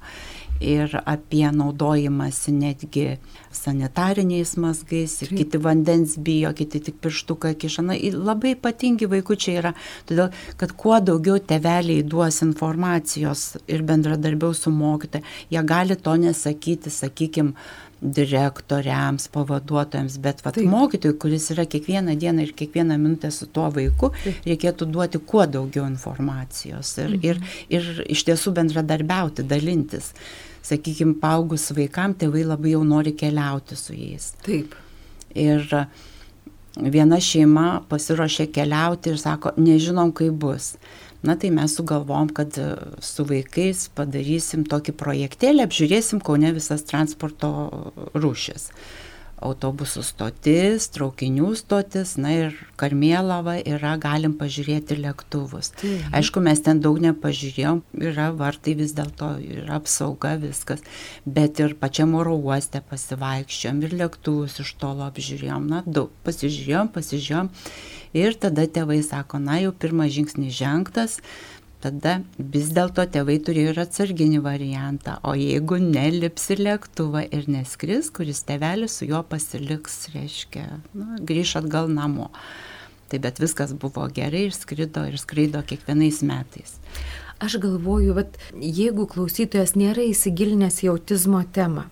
[0.62, 3.06] ir apie naudojimąsi netgi
[3.52, 7.86] sanitariniais mazgais ir kiti vandens bijo, kiti tik pirštuką kiša.
[7.90, 9.74] Na, labai ypatingi vaikučiai yra,
[10.08, 16.92] todėl kad kuo daugiau teveliai duos informacijos ir bendradarbiaus su mokytoja, jie gali to nesakyti,
[16.92, 17.56] sakykime,
[18.02, 24.12] direktoriams, pavaduotojams, bet vat, mokytojui, kuris yra kiekvieną dieną ir kiekvieną minutę su tuo vaiku,
[24.46, 27.30] reikėtų duoti kuo daugiau informacijos ir, mhm.
[27.30, 30.12] ir, ir iš tiesų bendradarbiauti, dalintis.
[30.66, 34.32] Sakykime, paaugus vaikam, tėvai labai jau nori keliauti su jais.
[34.46, 34.74] Taip.
[35.38, 35.62] Ir
[36.76, 40.74] viena šeima pasiruošė keliauti ir sako, nežinom, kaip bus.
[41.26, 42.68] Na tai mes sugalvom, kad e,
[43.02, 47.50] su vaikais padarysim tokį projektėlį, apžiūrėsim Kaune visas transporto
[48.14, 48.70] rūšis.
[49.44, 55.74] Autobusų stotis, traukinių stotis, na ir Karmėlava yra, galim pažiūrėti lėktuvus.
[55.82, 56.14] Mhm.
[56.16, 60.86] Aišku, mes ten daug nepažiūrėjom, yra vartai vis dėlto, yra apsauga viskas,
[61.26, 67.52] bet ir pačiam oro uoste pasivaikščiom ir lėktuvus iš tolo apžiūrėjom, na daug pasižiūrėjom, pasižiūrėjom.
[68.16, 71.18] Ir tada tėvai sako, na jau pirmas žingsnis žengtas,
[71.86, 78.10] tada vis dėlto tėvai turėjo ir atsarginį variantą, o jeigu nelips į lėktuvą ir neskris,
[78.14, 80.66] kuris tėvelis su juo pasiliks, reiškia,
[80.98, 82.32] nu, grįž atgal namo.
[83.12, 86.80] Tai bet viskas buvo gerai ir skrido ir skraido kiekvienais metais.
[87.46, 91.86] Aš galvoju, kad jeigu klausytojas nėra įsigilinęs į autizmo temą,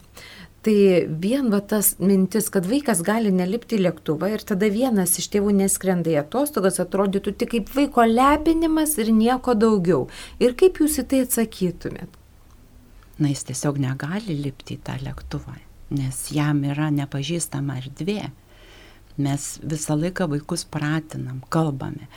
[0.63, 0.75] Tai
[1.19, 5.51] vien va tas mintis, kad vaikas gali nelipti į lėktuvą ir tada vienas iš tėvų
[5.57, 10.05] neskrenda į atostogas, atrodytų tik kaip vaiko lepinimas ir nieko daugiau.
[10.39, 12.15] Ir kaip jūs į tai atsakytumėt?
[13.19, 15.57] Na, jis tiesiog negali lipti į tą lėktuvą,
[15.99, 18.29] nes jam yra nepažįstama erdvė.
[19.19, 22.07] Mes visą laiką vaikus pratinam, kalbame.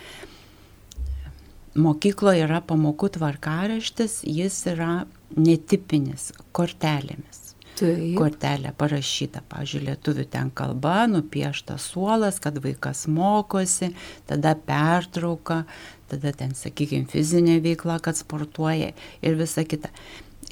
[1.74, 4.92] Mokykloje yra pamokų tvarkaraštis, jis yra
[5.34, 7.45] netipinis kortelėmis
[7.76, 8.14] Taip.
[8.16, 13.90] kortelė parašyta, pažiūrėjau, lietuvių ten kalba, nupieštas suolas, kad vaikas mokosi,
[14.28, 15.64] tada pertrauka,
[16.10, 19.92] tada ten, sakykime, fizinė veikla, kad sportuoja ir visa kita.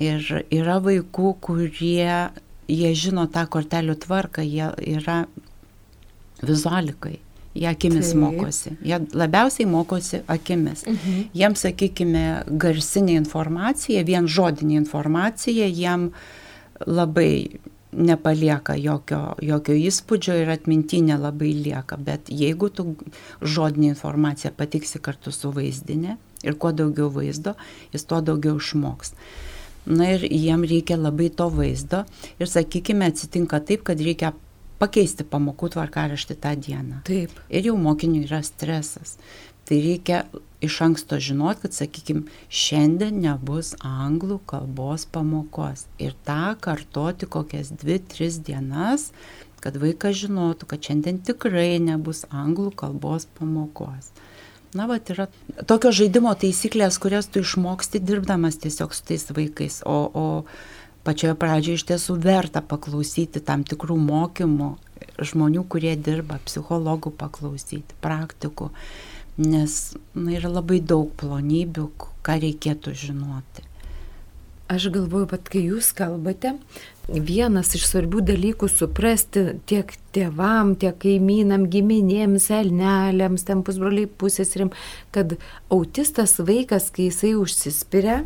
[0.03, 2.31] Ir yra vaikų, kurie,
[2.69, 5.25] jie žino tą kortelių tvarką, jie yra
[6.43, 7.21] vizualikai.
[7.55, 8.19] Jie akimis Taip.
[8.19, 8.73] mokosi.
[8.83, 10.83] Jie labiausiai mokosi akimis.
[10.91, 11.29] Mhm.
[11.39, 16.11] Jiems, sakykime, garsinė informacija, vien žodinė informacija, jiems
[16.87, 17.61] labai
[17.95, 22.95] nepalieka jokio, jokio įspūdžio ir atmintinė labai lieka, bet jeigu tu
[23.41, 27.55] žodinį informaciją patiksi kartu su vaizdinė ir kuo daugiau vaizdo,
[27.95, 29.15] jis tuo daugiau išmoks.
[29.87, 32.05] Na ir jiem reikia labai to vaizdo
[32.41, 34.33] ir sakykime atsitinka taip, kad reikia
[34.81, 37.03] pakeisti pamokų tvarkaraštį tą dieną.
[37.07, 37.35] Taip.
[37.53, 39.19] Ir jau mokiniui yra stresas.
[39.65, 40.25] Tai reikia
[40.65, 45.87] iš anksto žinot, kad, sakykime, šiandien nebus anglų kalbos pamokos.
[46.03, 49.11] Ir tą kartoti kokias dvi, tris dienas,
[49.65, 54.13] kad vaikas žinotų, kad šiandien tikrai nebus anglų kalbos pamokos.
[54.75, 55.29] Na, va, yra
[55.71, 59.79] tokios žaidimo taisyklės, kurias tu išmoksti dirbdamas tiesiog su tais vaikais.
[59.87, 60.25] O, o
[61.07, 64.73] pačioje pradžioje iš tiesų verta paklausyti tam tikrų mokymų
[65.23, 68.73] žmonių, kurie dirba, psichologų paklausyti, praktikų
[69.39, 71.89] nes na, yra labai daug plonybių,
[72.25, 73.65] ką reikėtų žinoti.
[74.71, 76.55] Aš galvoju, kad kai jūs kalbate,
[77.09, 84.73] vienas iš svarbių dalykų suprasti tiek tėvam, tiek kaimynam, giminėms, elnelėms, ten pusbroliai pusėsrim,
[85.13, 85.37] kad
[85.69, 88.23] autistas vaikas, kai jisai užsispiria,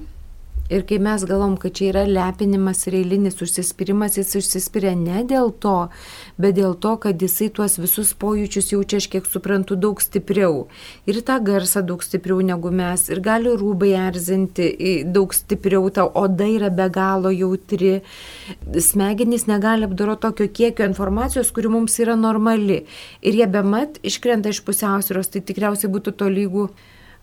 [0.68, 5.48] Ir kai mes galvom, kad čia yra lepinimas ir eilinis užsispyrimas, jis užsispyrė ne dėl
[5.64, 5.88] to,
[6.36, 10.66] bet dėl to, kad jisai tuos visus pojūčius jaučia, aš kiek suprantu, daug stipriau.
[11.08, 13.06] Ir tą garsą daug stipriau negu mes.
[13.08, 14.68] Ir gali rūbai erzinti
[15.08, 18.02] daug stipriau, ta oda yra be galo jautri.
[18.68, 22.82] Smegenys negali apdoro tokio kiekio informacijos, kuri mums yra normali.
[23.24, 26.68] Ir jie be mat iškrenta iš pusiausvėros, tai tikriausiai būtų to lygų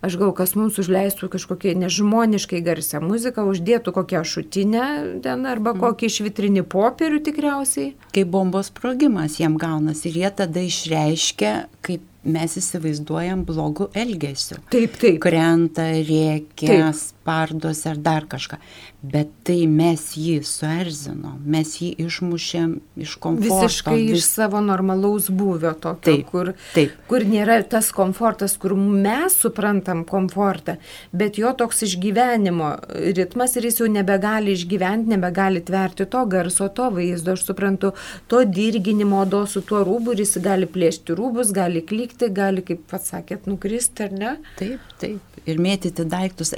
[0.05, 4.87] aš gal kas mums užleistų kažkokią nežmoniškai garsią muziką, uždėtų kokią šutinę
[5.25, 5.83] ten arba mm.
[5.83, 7.93] kokį švitrinį popierių tikriausiai.
[8.15, 11.55] Kaip bombos sprogimas jiem gaunasi ir jie tada išreiškia,
[11.85, 14.61] kaip mes įsivaizduojam blogų elgesių.
[14.73, 15.19] Taip, taip.
[15.23, 16.89] Krenta, rėkia,
[17.25, 18.61] spardos ar dar kažką
[19.05, 22.71] bet tai mes jį suerzinom, mes jį išmušėm
[23.03, 23.59] iš komforto.
[23.65, 24.21] Visiškai vis...
[24.21, 26.95] iš savo normalaus buvio tokio, taip, kur, taip.
[27.09, 30.77] kur nėra tas komfortas, kur mes suprantam komfortą,
[31.13, 32.71] bet jo toks išgyvenimo
[33.17, 37.93] ritmas ir jis jau nebegali išgyventi, nebegali tverti to garso, to vaizdo, aš suprantu,
[38.31, 42.87] to dirginimo odo su tuo rūbu ir jis gali plėšti rūbus, gali klikti, gali, kaip
[42.89, 44.35] pats sakėt, nukristi ar ne?
[44.59, 45.31] Taip, taip.
[45.45, 46.55] Ir mėtyti daiktus,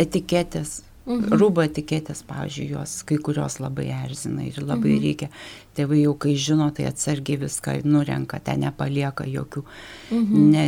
[0.57, 1.37] etiketės Mhm.
[1.39, 5.03] Rūbo etiketės, pavyzdžiui, jos kai kurios labai erzina ir labai mhm.
[5.05, 5.29] reikia.
[5.77, 9.63] Tėvai jau kai žino, tai atsargiai viską nurenka, ten nepalieka jokių.
[10.11, 10.49] Mhm.
[10.51, 10.65] Ne,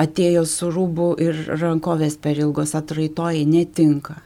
[0.00, 4.16] atėjo su rūbu ir rankovės per ilgos atraitoji netinka.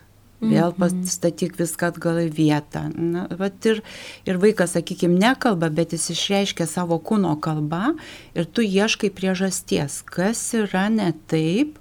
[0.45, 1.03] Vėl mhm.
[1.03, 2.85] pastatyk viską atgal į vietą.
[2.95, 3.25] Na,
[3.67, 3.83] ir,
[4.29, 7.97] ir vaikas, sakykime, nekalba, bet jis išreiškia savo kūno kalbą
[8.37, 11.81] ir tu ieškai priežasties, kas yra ne taip,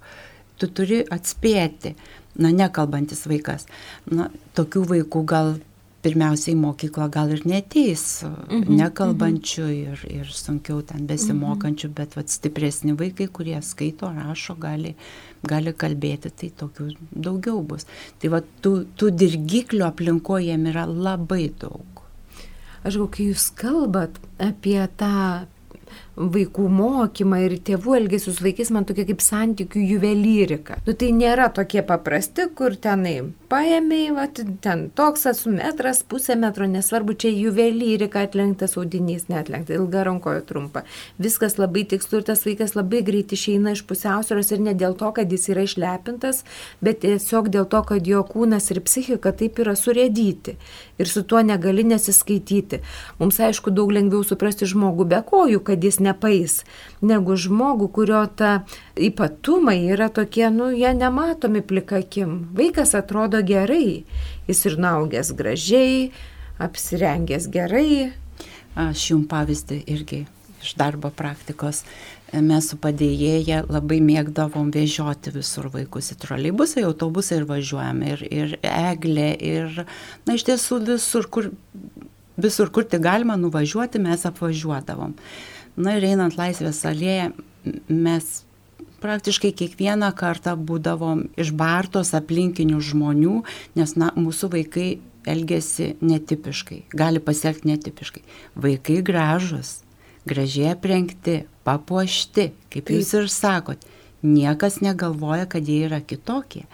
[0.58, 1.98] tu turi atspėti
[2.40, 3.68] na, nekalbantis vaikas.
[4.10, 5.56] Na, tokių vaikų gal
[6.04, 9.94] pirmiausiai mokykla gal ir neteis, mhm, nekalbančių mhm.
[9.94, 11.96] ir, ir sunkiau ten besimokančių, mhm.
[12.00, 14.96] bet vat, stipresni vaikai, kurie skaito, rašo, gali,
[15.48, 17.88] gali kalbėti, tai tokių daugiau bus.
[18.20, 22.04] Tai vat, tų, tų dirgiklių aplinkoje jiem yra labai daug.
[22.84, 25.48] Aš gal, kai jūs kalbat apie tą
[26.16, 30.78] vaikų mokymą ir tėvų elgesius vaikais man tokia kaip santykių juvelyrika.
[30.86, 33.16] Nu, tai nėra tokie paprasti, kur tenai
[33.54, 34.28] paėmėjai, va,
[34.66, 40.84] ten toks esu metras, pusę metro, nesvarbu, čia juvelyrika atlenktas audinys, netlenktas, ilga rankoja trumpa.
[41.22, 45.12] Viskas labai tikslu ir tas vaikas labai greit išeina iš pusiausvėros ir ne dėl to,
[45.18, 46.44] kad jis yra išlepintas,
[46.82, 50.58] bet tiesiog dėl to, kad jo kūnas ir psichika taip yra surėdyti
[51.02, 52.82] ir su tuo negali nesiskaityti.
[53.20, 56.60] Mums aišku daug lengviau suprasti žmogų be kojų, kad jis nepais,
[57.02, 58.52] negu žmogų, kurio ta
[59.00, 62.38] ypatumai yra tokie, nu, jie nematomi plikakim.
[62.58, 64.04] Vaikas atrodo gerai,
[64.50, 66.12] jis ir naugęs gražiai,
[66.64, 68.14] apsirengęs gerai.
[68.74, 70.24] Aš jums pavyzdį irgi
[70.64, 71.84] iš darbo praktikos.
[72.34, 78.02] Mes su padėjėja labai mėgdavom vežioti visur vaikus į troleibusą, į autobusą ir važiuojam.
[78.10, 79.84] Ir, ir eglė, ir,
[80.26, 81.52] na, iš tiesų visur, kur,
[82.42, 85.14] visur, kur tik galima nuvažiuoti, mes apvažiuodavom.
[85.76, 87.32] Na ir einant laisvės alėje,
[87.90, 88.44] mes
[89.04, 93.40] praktiškai kiekvieną kartą būdavom išbartos aplinkinių žmonių,
[93.80, 94.88] nes na, mūsų vaikai
[95.28, 98.24] elgesi netipiškai, gali pasielgti netipiškai.
[98.60, 99.82] Vaikai gražus,
[100.30, 103.82] gražiai aprengti, papuošti, kaip jūs ir sakot,
[104.24, 106.68] niekas negalvoja, kad jie yra kitokie.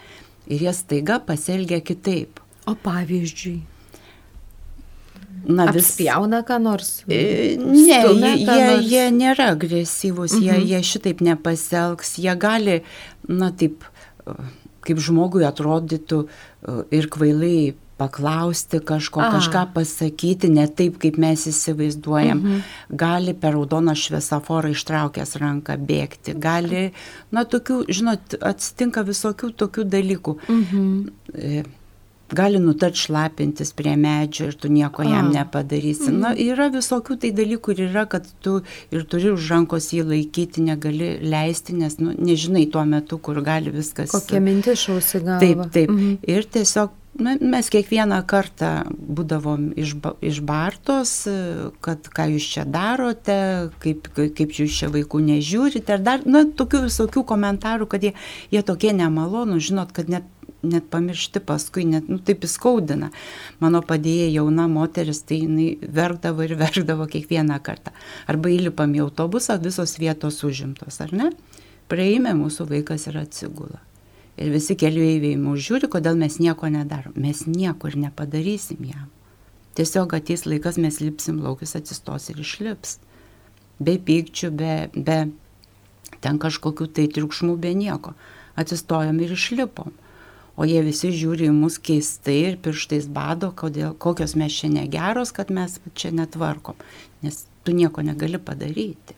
[0.50, 2.42] Ir jie staiga pasielgia kitaip.
[2.70, 3.62] O pavyzdžiui?
[5.50, 6.92] Na, vis pjauna ką nors.
[7.10, 10.46] E, ne, jie, jie, jie nėra agresyvūs, mhm.
[10.46, 12.80] jie, jie šitaip nepasielgs, jie gali,
[13.26, 13.86] na taip,
[14.86, 19.32] kaip žmogui atrodytų e, ir kvailai paklausti kažko, A.
[19.34, 22.40] kažką pasakyti, ne taip, kaip mes įsivaizduojam.
[22.40, 22.62] Mhm.
[23.02, 26.86] Gali per raudoną šviesaforą ištraukęs ranką bėgti, gali,
[27.36, 30.38] na, tokių, žinot, atsitinka visokių tokių dalykų.
[30.48, 30.88] Mhm.
[31.36, 31.66] E,
[32.36, 36.12] gali nutart šlapintis prie medžio ir tu nieko jam nepadarysi.
[36.12, 36.42] Na, mhm.
[36.54, 38.60] yra visokių tai dalykų ir yra, kad tu
[38.94, 43.74] ir turi už rankos jį laikyti, negali leisti, nes nu, nežinai tuo metu, kur gali
[43.74, 44.14] viskas.
[44.14, 45.42] Kokia mintis šausi galva.
[45.44, 45.94] Taip, taip.
[45.94, 46.18] Mhm.
[46.30, 51.12] Ir tiesiog Na, mes kiekvieną kartą būdavom išba, išbartos,
[51.84, 53.36] kad ką jūs čia darote,
[53.84, 58.14] kaip, kaip jūs čia vaikų nežiūrite, ir dar, na, tokių visokių komentarų, kad jie,
[58.54, 60.30] jie tokie nemalonų, žinot, kad net
[60.64, 63.12] net pamiršti paskui, net nu, taip įskaudina.
[63.64, 67.94] Mano padėjė jauna moteris, tai jinai verkdavo ir verkdavo kiekvieną kartą.
[68.28, 71.30] Arba įlipam į autobusą, visos vietos užimtos, ar ne?
[71.90, 73.80] Praeime mūsų vaikas ir atsigula.
[74.40, 77.16] Ir visi keliaiviai mūsų žiūri, kodėl mes nieko nedarom.
[77.20, 79.08] Mes nieko ir nepadarysim jam.
[79.80, 82.98] Tiesiog ateis laikas, mes lipsim laukis, atsistos ir išlips.
[83.80, 85.20] Be pykčių, be, be
[86.24, 88.14] ten kažkokių tai triukšmų, be nieko.
[88.60, 89.94] Atsistojom ir išlipom.
[90.60, 95.32] O jie visi žiūri į mus keistai ir pirštais bado, kodėl, kokios mes čia negeros,
[95.36, 96.76] kad mes čia netvarkom,
[97.24, 99.16] nes tu nieko negali padaryti.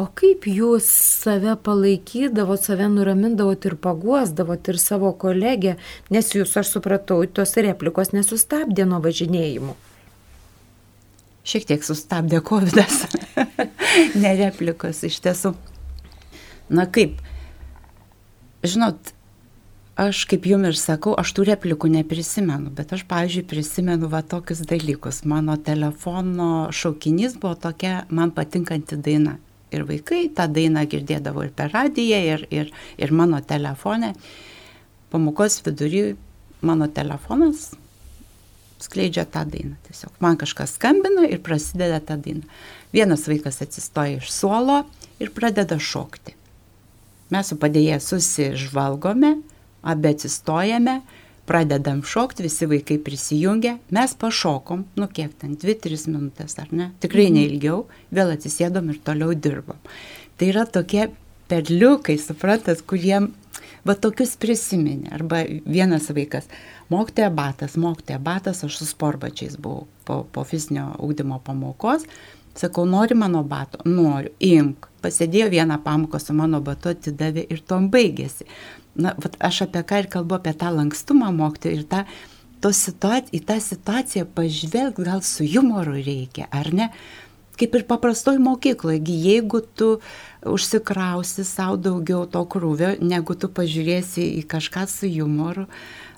[0.00, 5.76] O kaip jūs save palaikydavot, save nuramindavot ir paguosdavot ir savo kolegę,
[6.08, 9.76] nes jūs, aš supratau, tos replikos nesustabdė nuo važinėjimų.
[11.50, 12.80] Šiek tiek sustabdė COVID,
[14.22, 15.52] ne replikos iš tiesų.
[16.72, 17.20] Na kaip,
[18.64, 19.12] žinot,
[20.00, 24.62] aš kaip jum ir sakau, aš tų replikų neprisimenu, bet aš, pavyzdžiui, prisimenu va tokius
[24.68, 25.22] dalykus.
[25.28, 29.36] Mano telefono šaukinys buvo tokia man patinkanti daina.
[29.70, 34.14] Ir vaikai tą dainą girdėdavo ir per radiją, ir, ir, ir mano telefone.
[35.12, 36.16] Pamokos vidury
[36.62, 37.70] mano telefonas
[38.80, 39.76] skleidžia tą dainą.
[39.86, 42.48] Tiesiog man kažkas skambina ir prasideda ta daina.
[42.92, 44.82] Vienas vaikas atsistoja iš suolo
[45.20, 46.34] ir pradeda šokti.
[47.30, 49.36] Mes su padėjėja susižvalgome,
[49.82, 51.00] abi atsistojame,
[51.50, 57.26] pradedam šokti, visi vaikai prisijungia, mes pašokom, nu kiek ten, 2-3 minutės ar ne, tikrai
[57.26, 57.38] mhm.
[57.38, 57.82] neilgiau,
[58.14, 59.80] vėl atsisėdom ir toliau dirbom.
[60.38, 61.08] Tai yra tokie
[61.50, 63.32] perliukai, suprantat, kuriem
[63.84, 65.10] va tokius prisiminė.
[65.16, 66.46] Arba vienas vaikas,
[66.92, 72.06] mokytoja batas, mokytoja batas, aš su sporbačiais buvau po, po fizinio augdymo pamokos,
[72.54, 73.78] Sakau, nori mano bato?
[73.86, 74.88] Noriu, imk.
[75.00, 78.44] Pasėdėjo vieną pamoką su mano batu, atidavė ir tom baigėsi.
[78.98, 82.04] Na, vat, aš apie ką ir kalbu, apie tą lankstumą mokti ir tą,
[82.60, 86.90] situaci į tą situaciją pažvelgti gal su humoru reikia, ar ne?
[87.60, 90.00] Kaip ir paprastoj mokykloje, jeigu tu
[90.48, 95.66] užsikrausi savo daugiau to krūvio, negu tu pažiūrėsi į kažką su humoru,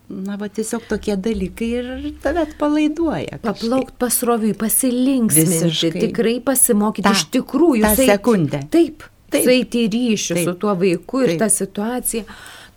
[0.08, 1.90] na, va tiesiog tokie dalykai ir
[2.22, 3.40] tave atpalaiduoja.
[3.42, 7.84] Paplaukti pasroviui, pasilinksminti, tikrai pasimokyti ta, iš tikrųjų.
[7.86, 8.62] Ta sekundę.
[8.70, 9.48] Taip, taip.
[9.56, 11.42] Eiti į ryšį taip, su tuo vaiku ir taip.
[11.42, 12.26] tą situaciją.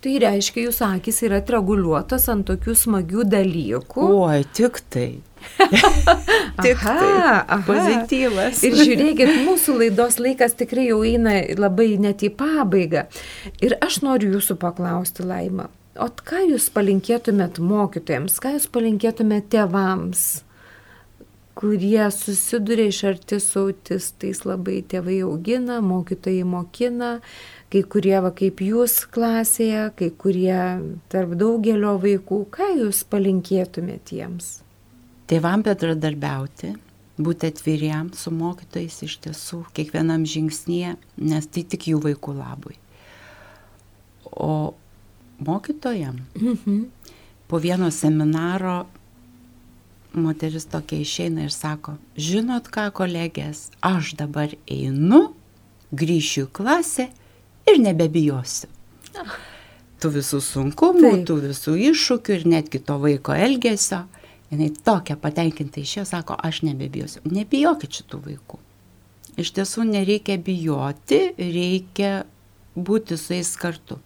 [0.06, 4.10] Tai reiškia, jūsų akis yra reguliuotas ant tokių smagių dalykų.
[4.14, 5.08] Oi, tik tai.
[6.66, 7.08] Tik aha, tai.
[7.26, 7.58] aha.
[7.66, 8.62] Pozityvas.
[8.66, 13.08] Ir žiūrėkit, mūsų laidos laikas tikrai jau eina labai net į pabaigą.
[13.66, 20.24] Ir aš noriu jūsų paklausti, Laima, O ką jūs palinkėtumėt mokytojams, ką jūs palinkėtumėt tėvams,
[21.56, 27.12] kurie susiduria iš arti su autistais, labai tėvai augina, mokytojai mokina,
[27.72, 30.60] kai kurie va kaip jūs klasėje, kai kurie
[31.12, 34.49] tarp daugelio vaikų, ką jūs palinkėtumėt jiems?
[35.32, 36.76] Tėvam bendradarbiauti,
[37.18, 42.76] būti atviriem su mokytojais iš tiesų kiekvienam žingsnėje, nes tai tik jų vaikų labui.
[44.36, 44.76] O
[45.39, 46.20] mokytojam.
[46.36, 46.86] Mhm.
[47.47, 48.86] Po vieno seminaro
[50.16, 55.34] moteris tokia išeina ir sako, žinot ką, kolegės, aš dabar einu,
[55.95, 57.09] grįšiu į klasę
[57.70, 58.70] ir nebebijosiu.
[60.01, 61.26] Tų visų sunkumų, Taip.
[61.30, 64.03] tų visų iššūkių ir netgi to vaiko elgesio.
[64.55, 67.24] Jis tokia patenkinta išėjo, sako, aš nebebijosiu.
[67.28, 68.59] Nebijokit šitų vaikų.
[69.41, 72.11] Iš tiesų nereikia bijoti, reikia
[72.76, 73.97] būti su jais kartu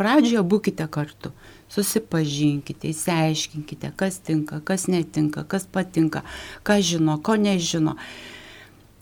[0.00, 1.34] pradžioje būkite kartu,
[1.70, 6.24] susipažinkite, įsiaiškinkite, kas tinka, kas netinka, kas patinka,
[6.66, 7.96] ką žino, ko nežino.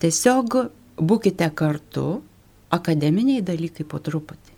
[0.03, 0.59] Tiesiog
[1.01, 2.21] būkite kartu,
[2.75, 4.57] akademiniai dalykai po truputį.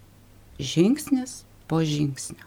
[0.60, 2.46] Žingsnis po žingsnio.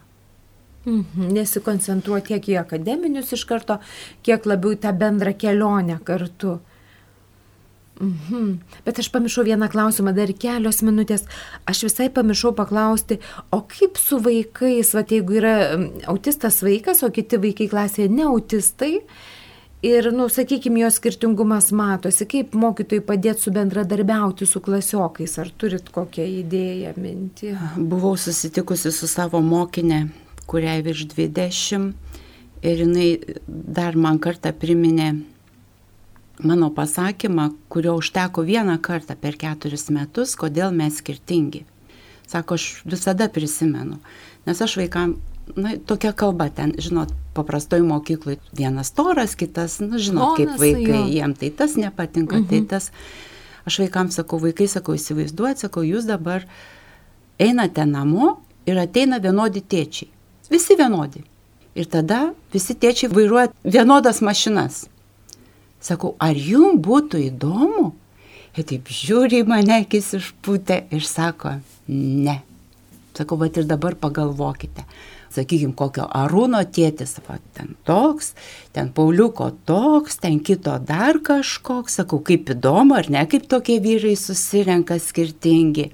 [0.84, 3.80] Mhm, nesikoncentruoti tiek į akademinius iš karto,
[4.26, 6.58] kiek labiau tą bendrą kelionę kartu.
[8.04, 8.50] Mhm.
[8.86, 11.24] Bet aš pamiršau vieną klausimą, dar kelios minutės.
[11.70, 13.20] Aš visai pamiršau paklausti,
[13.52, 15.56] o kaip su vaikais, va jeigu yra
[16.12, 18.98] autistas vaikas, o kiti vaikai klasėje ne autistai,
[19.84, 25.92] ir, nu, sakykime, jo skirtingumas matosi, kaip mokytojai padėti su bendradarbiauti su klasiokais, ar turit
[25.94, 27.54] kokią idėją, mintį?
[27.78, 30.06] Buvau susitikusi su savo mokinė,
[30.48, 31.92] kuriai virš 20,
[32.64, 33.10] ir jinai
[33.48, 35.12] dar man kartą priminė
[36.40, 41.66] mano pasakymą, kurio užteko vieną kartą per keturis metus, kodėl mes skirtingi.
[42.28, 44.00] Sako, aš visada prisimenu,
[44.48, 45.18] nes aš vaikam,
[45.56, 51.12] na, tokia kalba ten, žinot, paprastoj mokyklai vienas toras, kitas, na, žinot, kaip vaikai, jo.
[51.14, 52.50] jiem tai tas nepatinka, tai mhm.
[52.50, 52.92] tai tas.
[53.64, 56.44] Aš vaikams sakau, vaikai sakau, įsivaizduojat, sakau, jūs dabar
[57.40, 60.10] einate namo ir ateina vienodi tėčiai.
[60.52, 61.24] Visi vienodi.
[61.74, 64.84] Ir tada visi tėčiai vairuoja vienodas mašinas.
[65.84, 67.92] Sakau, ar jums būtų įdomu?
[68.54, 71.58] Ir taip žiūri mane akis išpūtė ir sako,
[71.90, 72.38] ne.
[73.18, 74.86] Sakau, bet ir dabar pagalvokite.
[75.34, 78.36] Sakykime, kokio Arūno tėtis, va, ten toks,
[78.74, 81.98] ten Pauliuko toks, ten kito dar kažkoks.
[81.98, 85.90] Sakau, kaip įdomu, ar ne, kaip tokie vyrai susirenka skirtingi.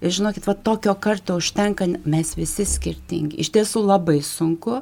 [0.00, 3.36] Ir žinokit, va tokio karto užtenka, mes visi skirtingi.
[3.44, 4.80] Iš tiesų labai sunku.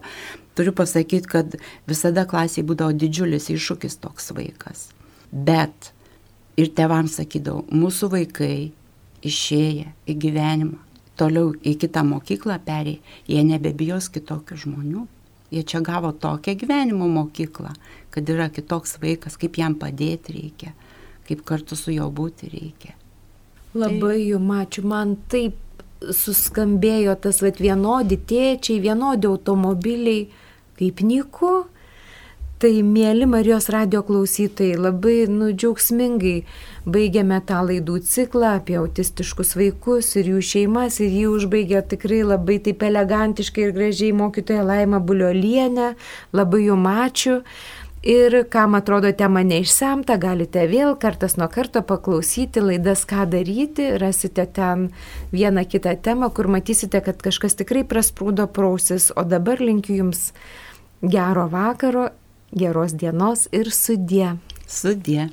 [0.58, 1.54] Turiu pasakyti, kad
[1.86, 4.88] visada klasiai būdavo didžiulis iššūkis toks vaikas.
[5.30, 5.92] Bet
[6.58, 8.72] ir tevams sakydavau, mūsų vaikai
[9.22, 10.80] išėję į gyvenimą,
[11.18, 12.98] toliau į kitą mokyklą perėję,
[13.30, 15.04] jie nebebijos kitokių žmonių.
[15.54, 17.70] Jie čia gavo tokią gyvenimo mokyklą,
[18.12, 20.74] kad yra kitoks vaikas, kaip jam padėti reikia,
[21.24, 22.92] kaip kartu su juo būti reikia.
[23.78, 25.56] Labai jum ačiū, man taip
[26.02, 30.28] suskambėjo tas vat, vienodi tėčiai, vienodi automobiliai,
[30.78, 31.66] kaip Niku.
[32.58, 36.40] Tai mėly Marijos radio klausytojai, labai nu, džiaugsmingai
[36.90, 42.58] baigėme tą laidų ciklą apie autistiškus vaikus ir jų šeimas ir jį užbaigė tikrai labai
[42.66, 45.92] taip elegantiškai ir gražiai mokytoja Laima Buliolienė.
[46.34, 47.44] Labai jum ačiū.
[48.02, 54.46] Ir kam atrodo tema neišsemta, galite vėl kartas nuo karto paklausyti laidas, ką daryti, rasite
[54.54, 54.88] ten
[55.30, 60.30] vieną kitą temą, kur matysite, kad kažkas tikrai prasprūdo prausis, o dabar linkiu Jums
[61.02, 62.10] gero vakaro
[62.52, 64.36] geros dienos ir sudie.
[64.66, 65.30] Sudie.